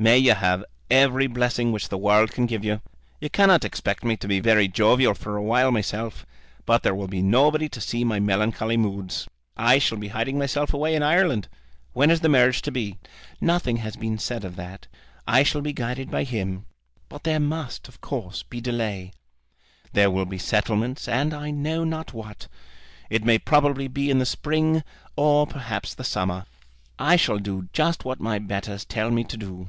May 0.00 0.18
you 0.18 0.34
have 0.34 0.64
every 0.92 1.26
blessing 1.26 1.72
which 1.72 1.88
the 1.88 1.98
world 1.98 2.30
can 2.30 2.46
give 2.46 2.64
you. 2.64 2.80
You 3.20 3.28
cannot 3.28 3.64
expect 3.64 4.04
me 4.04 4.16
to 4.18 4.28
be 4.28 4.38
very 4.38 4.68
jovial 4.68 5.12
for 5.12 5.36
awhile 5.36 5.72
myself; 5.72 6.24
but 6.64 6.84
there 6.84 6.94
will 6.94 7.08
be 7.08 7.20
nobody 7.20 7.68
to 7.68 7.80
see 7.80 8.04
my 8.04 8.20
melancholy 8.20 8.76
moods. 8.76 9.26
I 9.56 9.80
shall 9.80 9.98
be 9.98 10.06
hiding 10.14 10.38
myself 10.38 10.72
away 10.72 10.94
in 10.94 11.02
Ireland. 11.02 11.48
When 11.94 12.12
is 12.12 12.20
the 12.20 12.28
marriage 12.28 12.62
to 12.62 12.70
be?" 12.70 12.96
"Nothing 13.40 13.78
has 13.78 13.96
been 13.96 14.18
said 14.18 14.44
of 14.44 14.54
that. 14.54 14.86
I 15.26 15.42
shall 15.42 15.62
be 15.62 15.72
guided 15.72 16.12
by 16.12 16.22
him, 16.22 16.66
but 17.08 17.24
there 17.24 17.40
must, 17.40 17.88
of 17.88 18.00
course, 18.00 18.44
be 18.44 18.60
delay. 18.60 19.12
There 19.94 20.12
will 20.12 20.26
be 20.26 20.38
settlements 20.38 21.08
and 21.08 21.34
I 21.34 21.50
know 21.50 21.82
not 21.82 22.14
what. 22.14 22.46
It 23.10 23.24
may 23.24 23.36
probably 23.36 23.88
be 23.88 24.10
in 24.12 24.20
the 24.20 24.26
spring, 24.26 24.84
or 25.16 25.44
perhaps 25.44 25.92
the 25.92 26.04
summer. 26.04 26.46
I 27.00 27.16
shall 27.16 27.38
do 27.40 27.68
just 27.72 28.04
what 28.04 28.20
my 28.20 28.38
betters 28.38 28.84
tell 28.84 29.10
me 29.10 29.24
to 29.24 29.36
do." 29.36 29.66